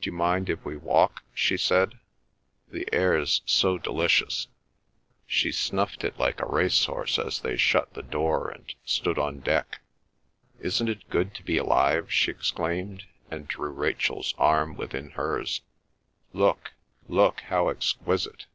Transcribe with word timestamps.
"D'you 0.00 0.12
mind 0.12 0.48
if 0.48 0.64
we 0.64 0.76
walk?" 0.76 1.24
she 1.34 1.56
said. 1.56 1.98
"The 2.68 2.86
air's 2.94 3.42
so 3.44 3.76
delicious." 3.76 4.46
She 5.26 5.50
snuffed 5.50 6.04
it 6.04 6.16
like 6.16 6.40
a 6.40 6.46
racehorse 6.46 7.18
as 7.18 7.40
they 7.40 7.56
shut 7.56 7.92
the 7.94 8.04
door 8.04 8.48
and 8.50 8.72
stood 8.84 9.18
on 9.18 9.40
deck. 9.40 9.80
"Isn't 10.60 10.88
it 10.88 11.10
good 11.10 11.34
to 11.34 11.42
be 11.42 11.58
alive?" 11.58 12.12
she 12.12 12.30
exclaimed, 12.30 13.06
and 13.32 13.48
drew 13.48 13.70
Rachel's 13.72 14.32
arm 14.38 14.76
within 14.76 15.10
hers. 15.10 15.62
"Look, 16.32 16.74
look! 17.08 17.40
How 17.40 17.68
exquisite!" 17.68 18.46